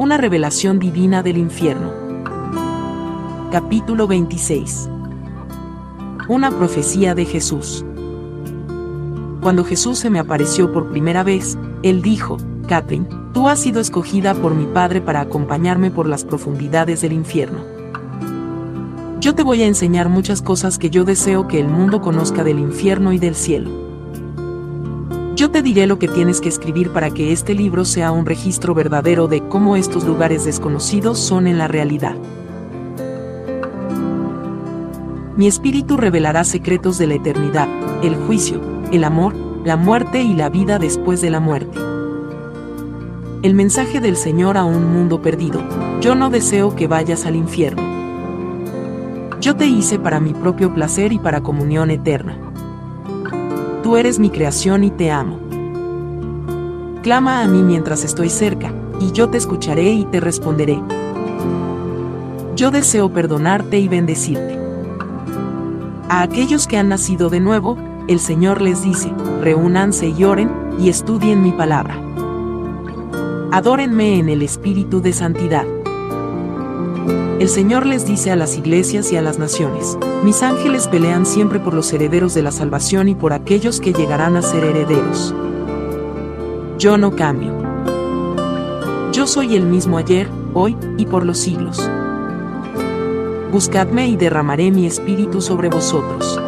[0.00, 1.92] Una revelación divina del infierno.
[3.52, 4.88] Capítulo 26.
[6.26, 7.84] Una profecía de Jesús.
[9.42, 14.32] Cuando Jesús se me apareció por primera vez, él dijo, Catherine, tú has sido escogida
[14.32, 17.58] por mi Padre para acompañarme por las profundidades del infierno.
[19.20, 22.58] Yo te voy a enseñar muchas cosas que yo deseo que el mundo conozca del
[22.58, 23.89] infierno y del cielo.
[25.36, 28.74] Yo te diré lo que tienes que escribir para que este libro sea un registro
[28.74, 32.16] verdadero de cómo estos lugares desconocidos son en la realidad.
[35.36, 37.68] Mi espíritu revelará secretos de la eternidad,
[38.02, 38.60] el juicio,
[38.92, 41.78] el amor, la muerte y la vida después de la muerte.
[43.42, 45.62] El mensaje del Señor a un mundo perdido.
[46.02, 47.82] Yo no deseo que vayas al infierno.
[49.40, 52.49] Yo te hice para mi propio placer y para comunión eterna.
[53.90, 55.40] Tú eres mi creación y te amo.
[57.02, 60.80] Clama a mí mientras estoy cerca, y yo te escucharé y te responderé.
[62.54, 64.60] Yo deseo perdonarte y bendecirte.
[66.08, 69.10] A aquellos que han nacido de nuevo, el Señor les dice,
[69.40, 72.00] reúnanse y oren, y estudien mi palabra.
[73.50, 75.66] Adórenme en el espíritu de santidad.
[77.40, 81.58] El Señor les dice a las iglesias y a las naciones, mis ángeles pelean siempre
[81.58, 85.34] por los herederos de la salvación y por aquellos que llegarán a ser herederos.
[86.78, 87.54] Yo no cambio.
[89.12, 91.90] Yo soy el mismo ayer, hoy y por los siglos.
[93.50, 96.38] Buscadme y derramaré mi espíritu sobre vosotros.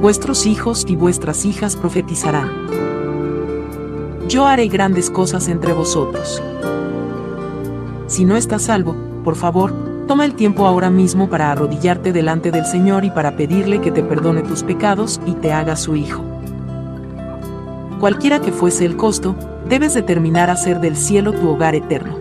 [0.00, 2.50] Vuestros hijos y vuestras hijas profetizarán.
[4.28, 6.42] Yo haré grandes cosas entre vosotros.
[8.06, 9.72] Si no estás salvo, por favor,
[10.06, 14.02] toma el tiempo ahora mismo para arrodillarte delante del Señor y para pedirle que te
[14.02, 16.24] perdone tus pecados y te haga su hijo.
[18.00, 19.36] Cualquiera que fuese el costo,
[19.68, 22.16] debes determinar hacer del cielo tu hogar eterno.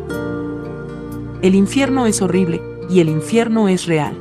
[1.41, 4.15] El infierno es horrible, y el infierno es real.